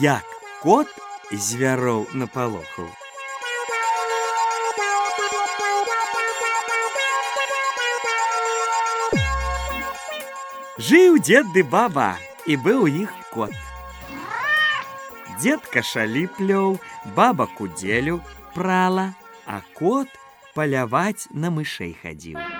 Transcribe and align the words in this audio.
як 0.00 0.22
кот 0.62 0.86
звяроў 1.32 2.06
напалохаў. 2.14 2.86
Жыў 10.78 11.18
дзед 11.18 11.50
ды 11.56 11.64
баба 11.66 12.14
і 12.46 12.54
быў 12.62 12.86
у 12.86 12.92
іх 13.02 13.10
кот. 13.34 13.54
Дзед 15.42 15.66
кашалі 15.74 16.28
плёў, 16.38 16.78
баба 17.18 17.48
кудзелю 17.58 18.20
прала, 18.54 19.10
а 19.46 19.60
кот 19.74 20.08
паляваць 20.54 21.26
на 21.34 21.50
мышэй 21.50 21.94
хадзіў. 21.98 22.57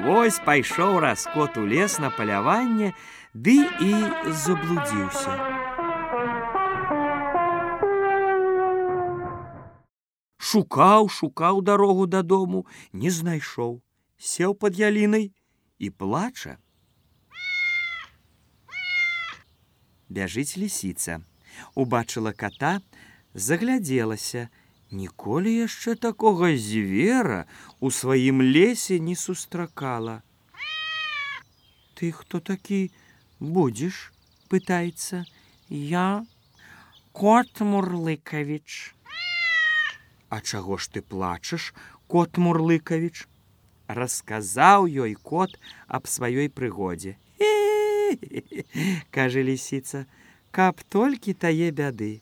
Вось 0.00 0.38
пайшоў 0.40 0.98
раскот 1.04 1.58
у 1.60 1.66
лес 1.68 1.98
на 2.00 2.08
паляванне, 2.08 2.94
ды 3.34 3.56
і 3.84 3.90
заблудзіўся. 4.42 5.34
Шукаў, 10.40 11.10
шукаў 11.12 11.60
дарогу 11.60 12.06
дадому, 12.06 12.64
не 12.92 13.12
знайшоў, 13.12 13.76
сеў 14.16 14.56
пад 14.56 14.80
ялінай 14.80 15.28
і 15.78 15.90
плача. 15.90 16.56
Бяжыць 20.08 20.56
лісіца, 20.56 21.20
убачыла 21.76 22.32
кота, 22.32 22.80
заглядзелася, 23.34 24.48
Ніколі 24.90 25.50
яшчэ 25.54 25.94
такога 25.94 26.50
звера 26.56 27.46
у 27.78 27.90
сваім 27.94 28.42
лесе 28.42 28.98
не 28.98 29.14
сустракала. 29.14 30.22
Ты 31.94 32.10
хто 32.10 32.40
такі 32.40 32.90
будзеш, 33.38 34.10
пытаецца, 34.50 35.24
я 35.70 36.26
кот 37.12 37.60
Мурлыкавіч. 37.60 38.94
А 40.28 40.40
чаго 40.40 40.78
ж 40.78 40.90
ты 40.90 41.02
плачаш, 41.02 41.72
кот 42.06 42.36
Мурлыкавіч? 42.36 43.26
Расказаў 43.86 44.90
ёй 44.90 45.14
кот 45.14 45.54
аб 45.86 46.10
сваёй 46.10 46.50
прыгодзе. 46.50 47.18
кажа 49.10 49.42
лісіца, 49.42 50.06
каб 50.50 50.82
толькі 50.88 51.34
тае 51.34 51.70
бяды. 51.70 52.20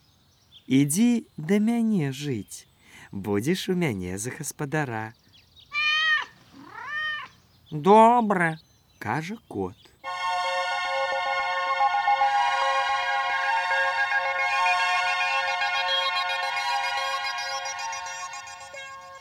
Ідзі 0.68 1.24
да 1.40 1.56
мяне 1.64 2.12
жыць, 2.12 2.68
будзеш 3.08 3.72
у 3.72 3.74
мяне 3.74 4.18
за 4.20 4.28
гаспадара. 4.28 5.14
Добра, 7.70 8.60
кажа 9.00 9.38
кот. 9.48 9.72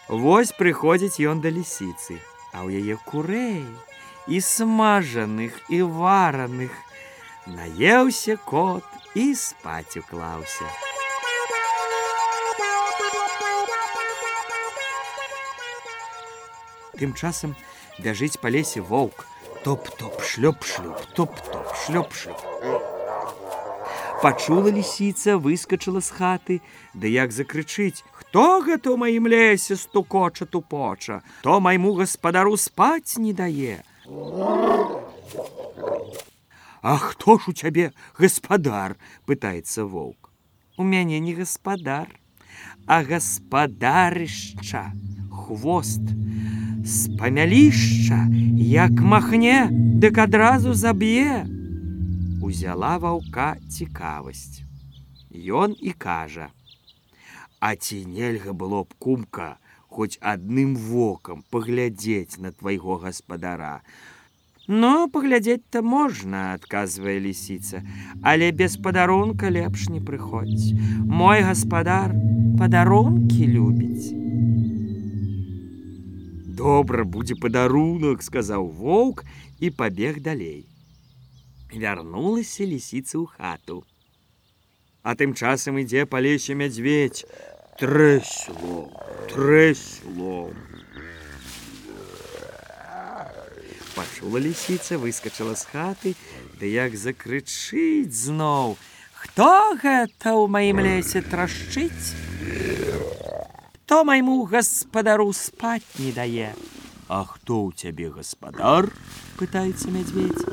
Вось 0.09 0.51
прыходзіць 0.51 1.23
ён 1.31 1.39
да 1.39 1.47
лісіцы, 1.47 2.19
а 2.51 2.67
ў 2.67 2.83
яе 2.83 2.99
курэй 3.07 3.63
і 4.27 4.43
смажаных 4.43 5.55
і 5.71 5.79
вараных. 5.95 6.75
Наеўся 7.47 8.35
кот 8.35 8.83
і 9.15 9.31
спаць 9.31 9.95
уклаўся. 9.95 10.67
Тым 16.97 17.13
часам 17.13 17.53
бяжыць 18.01 18.41
па 18.41 18.49
лесе 18.49 18.81
воўк, 18.81 19.25
топ-топ 19.63 20.21
шлёп-шлюп, 20.21 20.97
топ-топ 21.13 21.73
шлёп-шлюп. 21.85 22.41
Пачула 24.21 24.73
лісіца, 24.73 25.37
выскочыла 25.37 26.01
з 26.01 26.09
хаты, 26.09 26.55
ды 26.97 27.13
як 27.13 27.29
закрычыць: 27.31 28.01
Хто 28.17 28.65
гэта 28.65 28.89
ў 28.89 28.97
маім 28.97 29.29
лесе 29.29 29.77
стукоча 29.77 30.49
тупоча, 30.49 31.21
то 31.45 31.59
майму 31.61 31.93
гаспадару 31.93 32.57
спаць 32.57 33.21
не 33.21 33.31
дае. 33.31 33.85
А 36.81 36.97
хто 36.97 37.37
ж 37.37 37.49
у 37.49 37.53
цябе 37.53 37.93
гаспадар, 38.17 38.97
пытаецца 39.29 39.85
воўк. 39.85 40.33
У 40.77 40.83
мяне 40.83 41.19
не 41.19 41.37
гаспадар, 41.37 42.09
а 42.87 43.03
гаспадарышча, 43.03 44.91
хвост, 45.29 46.01
з 46.87 47.09
памялішча, 47.19 48.27
як 48.57 48.91
махне, 48.91 49.67
дык 49.71 50.23
адразу 50.23 50.73
заб'е. 50.73 51.43
Узяла 52.41 52.95
ваўка 52.97 53.59
цікавасць. 53.67 54.63
Ён 55.35 55.75
і 55.75 55.91
кажа: 55.91 56.47
«А 57.59 57.75
ці 57.75 58.05
нельга 58.07 58.53
было 58.53 58.87
б 58.87 58.95
кумка, 59.03 59.59
хоць 59.91 60.15
адным 60.21 60.77
вокам 60.79 61.43
паглядзець 61.51 62.39
на 62.39 62.51
твайго 62.55 62.95
гаспадара. 63.03 63.81
Но 64.67 65.09
паглядзець-то 65.11 65.83
можна, 65.83 66.53
адказвае 66.55 67.19
лісіца, 67.19 67.83
але 68.23 68.51
без 68.51 68.77
падарунка 68.77 69.51
лепш 69.51 69.89
не 69.91 69.99
прыходзь. 69.99 70.71
Мой 71.03 71.43
гаспадар 71.43 72.15
падарункі 72.55 73.43
любіць. 73.47 74.16
Добра 76.57 77.03
будзе 77.05 77.35
падарунак, 77.37 78.23
сказаў 78.25 78.65
воўк 78.79 79.21
і 79.61 79.69
пабег 79.69 80.21
далей. 80.25 80.65
Вярнулася 81.69 82.65
лісіца 82.65 83.21
ў 83.21 83.29
хату. 83.29 83.85
А 85.05 85.13
тым 85.13 85.37
часам 85.37 85.77
ідзе 85.77 86.09
па 86.09 86.17
лесе 86.17 86.57
мядзведь, 86.57 87.29
трэсло, 87.77 88.89
трэсло. 89.29 90.49
Пачула 93.93 94.41
лісіца, 94.41 94.97
выскочыла 94.97 95.53
з 95.53 95.63
хаты, 95.69 96.15
ды 96.57 96.73
як 96.73 96.97
закрычыць 96.97 98.17
зноў: 98.17 98.81
«Хто 99.21 99.77
гэта 99.77 100.33
ў 100.33 100.49
маім 100.49 100.81
лесе 100.81 101.21
трашчыць? 101.21 102.17
Хто 103.87 104.03
майму 104.03 104.43
гаспадару 104.43 105.31
спаць 105.31 105.95
не 105.95 106.09
дае. 106.11 106.51
А 107.07 107.23
хто 107.23 107.71
ў 107.71 107.71
цябе 107.71 108.11
гаспадар? 108.11 108.91
пытаецца 109.39 109.87
мядзведь. 109.95 110.43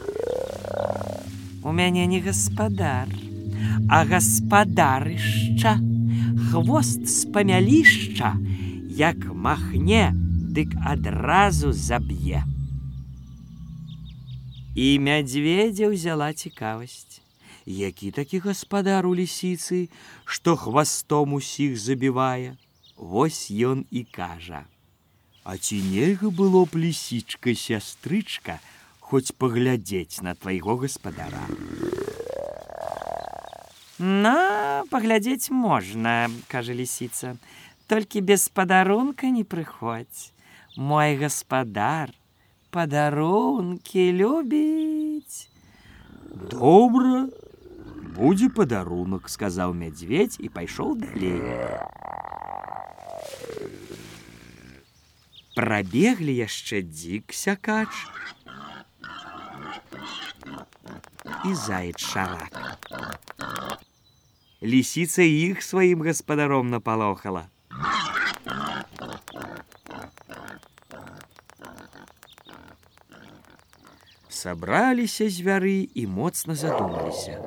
У 1.67 1.75
мяне 1.75 2.07
не 2.07 2.21
гаспадар, 2.23 3.11
а 3.91 4.05
гаспадарышча, 4.07 5.75
хвост 6.55 7.11
з 7.11 7.27
памялішча, 7.35 8.39
як 9.03 9.27
махне, 9.35 10.15
дык 10.55 10.79
адразу 10.87 11.75
заб'е. 11.75 12.47
І 14.79 14.87
мядзведзя 15.03 15.91
ўзяла 15.91 16.31
цікавасць. 16.39 17.19
Які 17.67 18.15
такі 18.15 18.47
гаспадар 18.47 19.11
у 19.11 19.19
лісіцы, 19.19 19.91
што 20.23 20.55
хвастом 20.55 21.35
усіх 21.35 21.75
забівае, 21.83 22.55
Вось 22.97 23.51
ён 23.51 23.87
і 23.91 24.05
кажа: 24.05 24.65
«А 25.45 25.59
ці 25.59 25.83
нельга 25.83 26.31
было 26.31 26.65
б 26.65 26.79
лісічка 26.79 27.55
сястрычка, 27.55 28.61
хоць 29.01 29.35
паглядзець 29.37 30.23
на 30.23 30.35
твайго 30.35 30.77
гаспадара. 30.81 31.45
На 33.99 34.85
паглядзець 34.91 35.51
можна, 35.51 36.31
кажа 36.49 36.73
лісіца, 36.75 37.37
толькі 37.87 38.21
без 38.21 38.49
падарунка 38.49 39.29
не 39.29 39.45
прыходзь. 39.45 40.33
Мой 40.77 41.19
гаспадар 41.21 42.11
падарункі 42.75 44.11
любіць. 44.19 45.47
Добра, 46.51 47.29
будзе 48.17 48.49
падарунак, 48.51 49.29
сказаў 49.31 49.75
мядзведь 49.75 50.41
і 50.41 50.49
пайшоў 50.49 50.97
далей. 50.99 51.39
Прабеглі 55.55 56.35
яшчэ 56.35 56.83
дзік 56.83 57.31
сякач 57.31 57.91
і 61.47 61.55
заяц 61.55 61.99
шарак. 62.03 62.51
Лісіца 64.59 65.23
іх 65.23 65.63
сваім 65.63 66.03
гаспадаром 66.03 66.71
напалохала. 66.75 67.47
Сабраліся 74.29 75.29
звяры 75.31 75.87
і 75.95 76.07
моцна 76.07 76.59
задумаліся. 76.59 77.39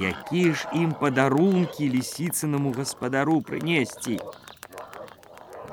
Які 0.00 0.52
ж 0.52 0.68
ім 0.76 0.92
падарункі 0.92 1.88
лісіцынаму 1.96 2.76
гаспадару 2.76 3.40
прынесці? 3.40 4.20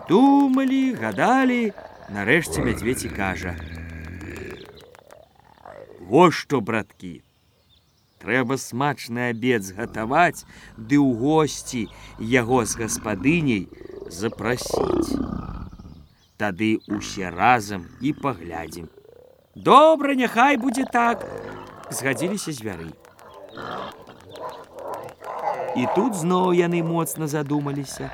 Думалі, 0.09 0.93
гадалі, 1.01 1.73
Нарэшце 2.09 2.61
мядзведь 2.61 3.05
і 3.05 3.09
кажа: 3.09 3.55
«Во 6.09 6.29
што, 6.29 6.61
браткі, 6.61 7.25
трэба 8.21 8.57
смачны 8.61 9.33
абед 9.33 9.65
згатаваць, 9.65 10.45
ды 10.77 11.01
ў 11.01 11.17
госці 11.17 11.89
яго 12.19 12.61
з 12.61 12.77
гаспадыняй 12.77 13.65
запрасіць. 14.13 15.17
Тады 16.37 16.77
усе 16.93 17.33
разам 17.33 17.89
і 18.01 18.13
паглядзім. 18.13 18.85
Добра, 19.55 20.13
няхай 20.13 20.61
будзе 20.61 20.85
так, 20.85 21.25
згадзіліся 21.89 22.53
звяры. 22.53 22.93
І 25.73 25.89
тут 25.97 26.13
зноў 26.13 26.53
яны 26.53 26.85
моцна 26.85 27.25
задумаліся, 27.25 28.13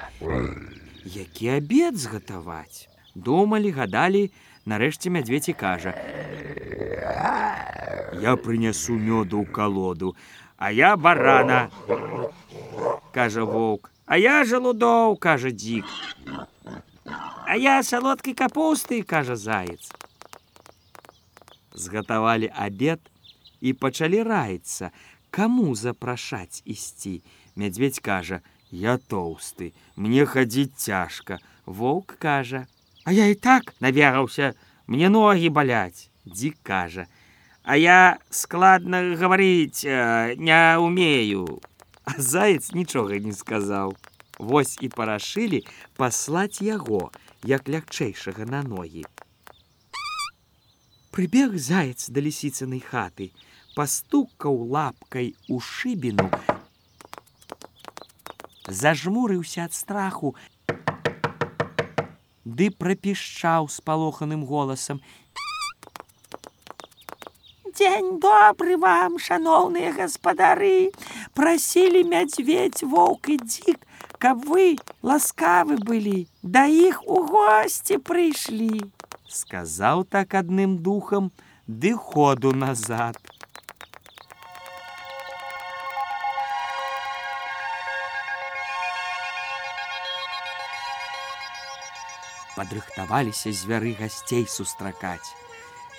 які 1.06 1.50
абед 1.50 1.98
згатаваць. 1.98 2.88
Думалі, 3.16 3.72
гадалі, 3.72 4.32
нарэшце 4.66 5.10
мядзведзі 5.10 5.54
кажа: 5.54 5.94
Я 8.22 8.38
прынясу 8.38 8.96
мёду 8.96 9.42
ў 9.42 9.46
калоду, 9.52 10.16
а 10.58 10.72
я 10.72 10.96
барана, 10.96 11.72
кажа 13.12 13.44
воўк, 13.44 13.92
а 14.06 14.18
я 14.18 14.44
жалудоў, 14.46 15.18
кажа 15.18 15.52
дзік. 15.52 15.86
А 17.46 17.58
я 17.58 17.84
салодкай 17.84 18.34
капусты, 18.34 19.04
кажа 19.04 19.36
заяц. 19.36 19.92
Згатавалі 21.74 22.52
абед 22.56 23.02
і 23.60 23.74
пачалі 23.74 24.24
раіцца, 24.24 24.92
каму 25.32 25.76
запрашаць 25.76 26.62
ісці. 26.64 27.24
Мядзведь 27.56 28.00
кажа: 28.00 28.40
«Я 28.72 28.98
тоўсты, 28.98 29.74
мне 29.96 30.26
хадзіць 30.26 30.80
цяжка. 30.80 31.40
Воўк 31.66 32.16
кажа: 32.20 32.68
«А 33.04 33.12
я 33.12 33.28
і 33.28 33.36
так 33.36 33.76
навегаўся, 33.80 34.54
мне 34.88 35.10
ногі 35.10 35.50
баляць. 35.50 36.08
Дзік 36.26 36.56
кажа: 36.64 37.06
«А 37.64 37.76
я 37.76 38.18
складна 38.30 39.04
гаварыць 39.20 39.84
э, 39.84 40.36
не 40.38 40.78
умею. 40.80 41.60
А 42.06 42.16
заяц 42.18 42.72
нічога 42.72 43.20
не 43.20 43.34
сказаў. 43.34 43.98
Вось 44.40 44.78
і 44.82 44.88
парашылі 44.88 45.68
паслаць 46.00 46.64
яго, 46.64 47.12
як 47.44 47.68
лягчэйшага 47.68 48.48
на 48.48 48.64
ногі. 48.64 49.04
Прыбег 51.12 51.60
заяц 51.60 52.08
да 52.08 52.24
лісіцынай 52.24 52.80
хаты, 52.80 53.36
пастукаў 53.76 54.56
лапкай 54.72 55.36
у 55.52 55.60
шыбіну, 55.60 56.32
зажмурыўся 58.72 59.68
ад 59.68 59.74
страху, 59.76 60.36
ды 62.46 62.72
прапішчаў 62.72 63.68
спалоханым 63.70 64.46
голасам. 64.46 65.02
Дзень 67.72 68.20
добры 68.20 68.78
вам, 68.78 69.18
шаноўныя 69.20 69.92
гаспадары, 69.96 70.92
прасілі 71.34 72.04
мядзведь 72.14 72.84
воўк 72.84 73.30
і 73.36 73.38
дзік, 73.44 73.80
каб 74.20 74.44
вы 74.46 74.76
ласкавы 75.02 75.80
былі, 75.80 76.28
да 76.44 76.66
іх 76.68 77.00
у 77.08 77.24
госці 77.32 77.98
прыйшлі. 78.10 78.92
Сказаў 79.32 80.04
так 80.04 80.36
адным 80.36 80.78
духам, 80.84 81.32
ды 81.68 81.96
ходу 81.96 82.52
назад. 82.52 83.18
Падрыхтаваліся 92.56 93.52
звяры 93.52 93.96
гасцей 94.00 94.48
сустракаць. 94.48 95.36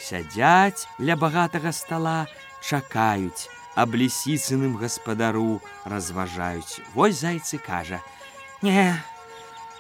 Сядзяць 0.01 0.87
ля 0.99 1.17
багатага 1.17 1.73
стола, 1.73 2.27
чакаюць, 2.61 3.49
аб 3.75 3.95
лісіцыным 3.97 4.77
гаспадару 4.77 5.61
разважаюць. 5.85 6.81
Вось 6.95 7.21
зайцы 7.21 7.59
кажа: 7.59 8.03
«Не, 8.63 8.99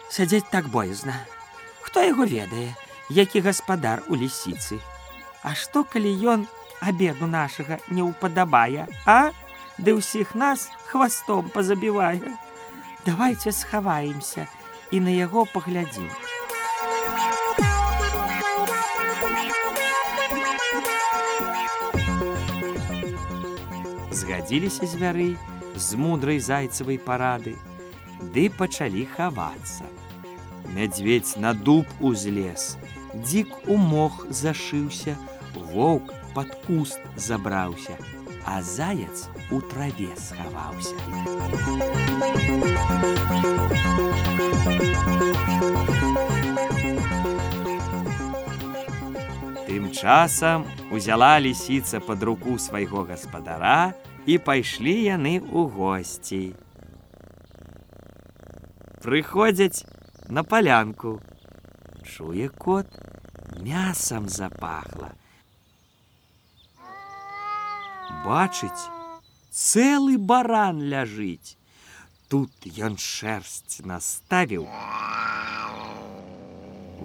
сядзець 0.09 0.49
так 0.51 0.69
боязна. 0.69 1.15
Хто 1.81 2.01
яго 2.01 2.25
ведае, 2.25 2.75
які 3.11 3.41
гаспадар 3.41 4.03
у 4.09 4.17
лісіцы. 4.17 4.81
А 5.43 5.55
што 5.55 5.85
калі 5.85 6.13
ён 6.35 6.47
абеду 6.81 7.27
нашага 7.27 7.79
не 7.91 8.03
ўпадабае, 8.03 8.87
а? 9.07 9.33
Ды 9.79 9.97
ўсіх 9.99 10.35
нас 10.35 10.71
хвастом 10.87 11.51
пазабівае. 11.51 12.33
Давайте 13.05 13.53
схаваемся 13.53 14.47
і 14.93 15.01
на 15.01 15.11
яго 15.11 15.45
паглядзім. 15.51 16.07
Згадзіліся 24.53 24.87
звяры 24.87 25.37
з 25.81 25.97
мудрай 25.97 26.37
зайцавай 26.37 26.99
парады, 27.01 27.57
ды 28.37 28.51
пачалі 28.53 29.09
хавацца. 29.09 29.89
Мядзведь 30.77 31.41
на 31.41 31.55
дуб 31.55 31.87
узлез, 32.01 32.77
Дзік 33.15 33.49
у 33.69 33.77
мох 33.77 34.27
зашыўся, 34.29 35.17
воўк 35.57 36.13
пад 36.35 36.53
куст 36.67 37.01
забраўся, 37.17 37.97
а 38.45 38.61
заяц 38.61 39.29
у 39.51 39.63
траве 39.65 40.13
схаваўся. 40.21 41.01
Тым 49.65 49.93
часам 49.97 50.69
узяла 50.93 51.41
лісіца 51.41 52.01
пад 52.01 52.23
руку 52.23 52.59
свайго 52.59 53.09
гаспадара, 53.09 53.97
і 54.27 54.39
пайшлі 54.39 54.95
яны 55.05 55.39
ў 55.43 55.67
госці. 55.75 56.55
Прыходзяць 59.03 59.83
на 60.31 60.45
палянку. 60.47 61.19
Чуе 62.07 62.49
кот, 62.49 62.87
мясам 63.59 64.29
запахла. 64.29 65.11
Бачыць, 68.23 68.87
цэлы 69.51 70.19
баран 70.19 70.79
ляжыць. 70.87 71.59
Тут 72.31 72.53
ён 72.79 72.95
шэрсць 72.97 73.83
наставіў. 73.83 74.71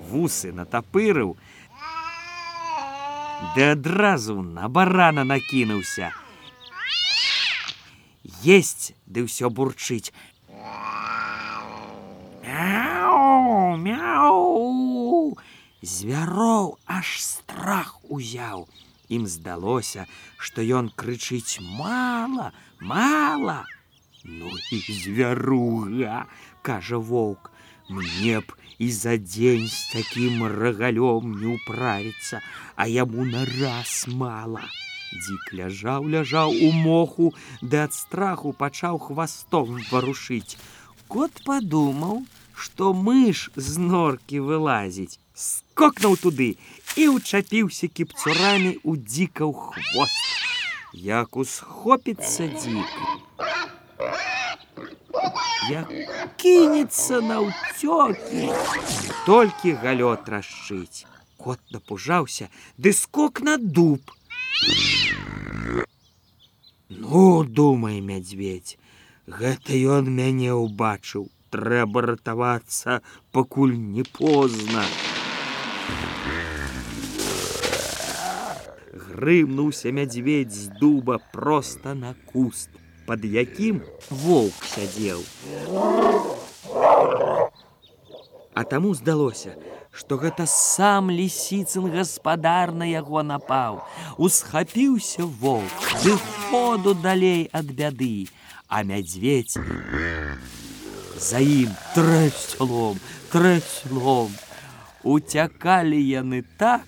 Вусы 0.08 0.54
натапырыў, 0.54 1.36
Ды 3.56 3.66
адразу 3.72 4.42
на 4.42 4.66
барана 4.68 5.24
накінуўся 5.24 6.10
есть 8.44 8.94
ды 9.06 9.24
ўсё 9.28 9.50
бурчыць. 9.50 10.12
Звяроў 15.88 16.76
аж 16.86 17.08
страх 17.24 17.96
узяў. 18.12 18.68
Ім 19.08 19.24
здалося 19.32 20.04
што 20.38 20.60
ён 20.62 20.92
крычыць 20.92 21.64
мала 21.64 22.52
мала! 22.82 23.64
Ну 24.24 24.52
і 24.72 24.80
звяруга 24.92 26.26
кажа 26.62 26.98
воўк 26.98 27.52
мне 27.88 28.42
б 28.44 28.58
і 28.84 28.92
за 28.92 29.16
дзень 29.18 29.68
з 29.72 29.80
такім 29.94 30.44
рагалём 30.44 31.40
не 31.40 31.56
ўправіцца 31.56 32.44
а 32.76 32.92
яму 32.92 33.24
на 33.24 33.46
раз 33.48 34.04
мала 34.12 34.68
Дзік 35.14 35.54
ляжаў, 35.60 36.08
ляжаў 36.08 36.52
у 36.52 36.72
моху, 36.72 37.34
ды 37.62 37.80
ад 37.86 37.94
страху 37.94 38.52
пачаў 38.54 39.00
хвастом 39.00 39.80
варушыць. 39.92 40.58
Кот 41.08 41.32
падумаў, 41.46 42.26
што 42.54 42.92
мыш 42.94 43.48
з 43.56 43.78
норкі 43.80 44.44
вылазіць, 44.44 45.20
скокнуў 45.34 46.18
туды 46.20 46.50
і 47.00 47.08
ўчапіўся 47.16 47.88
кіпцурамі 47.88 48.74
ў 48.84 48.92
дзікаў 48.98 49.54
хвост. 49.54 50.24
Як 50.94 51.38
усхопіцца 51.38 52.50
дзік. 52.58 52.92
Як 55.70 55.88
кінецца 56.42 57.22
на 57.22 57.38
ўцёкі, 57.46 58.50
толькі 59.26 59.78
галё 59.84 60.16
трашчыць. 60.28 61.06
Кот 61.38 61.60
напужаўся, 61.72 62.50
ды 62.78 62.94
скок 62.94 63.42
на 63.42 63.58
дуб. 63.58 64.02
Ну, 66.90 67.44
думай, 67.44 68.02
мядзведь, 68.02 68.78
гэта 69.28 69.76
ён 69.76 70.08
мяне 70.12 70.54
ўбачыў, 70.56 71.28
трэба 71.52 72.02
ратавацца, 72.04 73.02
пакуль 73.32 73.76
не 73.76 74.04
позна. 74.04 74.84
Грымнуўся 78.94 79.92
мядзведь 79.92 80.54
з 80.54 80.68
дуба 80.80 81.20
проста 81.32 81.96
на 81.96 82.14
куст, 82.32 82.70
под 83.08 83.24
якім 83.26 83.82
воўк 84.10 84.68
сядзеў. 84.76 85.24
А 88.54 88.64
таму 88.64 88.94
здалося, 88.94 89.56
што 89.98 90.18
гэта 90.22 90.46
сам 90.46 91.10
лісіцын 91.10 91.90
гаспадар 91.90 92.72
на 92.72 92.86
яго 92.86 93.24
напаў. 93.26 93.82
Усхапіўся 94.22 95.26
воўк, 95.26 95.88
ды 96.04 96.14
ходу 96.50 96.94
далей 96.94 97.50
ад 97.52 97.72
бяды, 97.80 98.30
а 98.70 98.84
мядзведь 98.86 99.58
за 101.18 101.42
ім 101.42 101.74
трэсцлом, 101.96 103.02
трэсцлом. 103.34 104.30
Уцякалі 105.02 105.98
яны 105.98 106.44
так, 106.62 106.86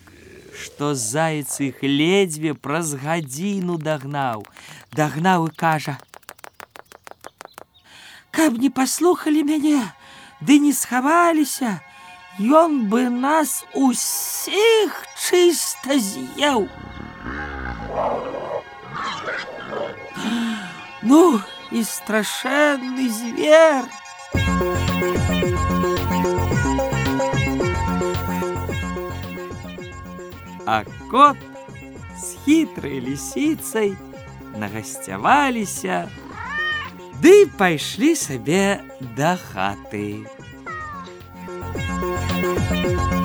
што 0.53 0.93
заяц 0.93 1.57
іх 1.65 1.81
ледзьве 1.81 2.53
праз 2.53 2.93
гадзіну 2.93 3.81
дагнаў, 3.81 4.45
дагнаў 4.93 5.49
і 5.49 5.55
кажа: 5.57 5.97
«Каб 8.37 8.61
не 8.61 8.69
паслухалі 8.69 9.41
мяне, 9.43 9.81
ды 10.45 10.59
не 10.61 10.73
схаваліся, 10.73 11.79
ён 12.39 12.87
бы 12.87 13.09
нас 13.09 13.65
усіх 13.75 14.95
чыста 15.19 15.99
з'еў. 15.99 16.69
Ну, 21.03 21.41
і 21.71 21.83
страшэнны 21.83 23.09
звер. 23.11 23.83
А 30.65 30.83
кот 31.11 31.37
з 32.15 32.35
хітрай 32.45 32.99
лісіцай 33.03 33.95
нагасцяваліся, 34.55 36.07
ды 37.19 37.47
пайшлі 37.59 38.15
сабе 38.15 38.79
да 39.17 39.35
хаты. 39.35 40.23
Thank 42.01 43.13
you. 43.13 43.18